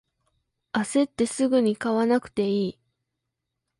[0.71, 2.79] あせってすぐに買わなくていい